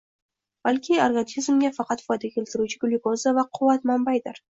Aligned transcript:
balki 0.67 0.95
organizmga 1.03 1.69
faqat 1.75 2.01
foyda 2.07 2.31
keltiruvchi 2.37 2.79
glyukoza 2.85 3.35
va 3.39 3.45
quvvat 3.59 3.87
manbaidir. 3.91 4.43